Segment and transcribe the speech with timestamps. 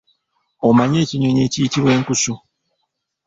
[0.67, 2.33] Omanyi ekinyonyi ekiyitibwa enkusu?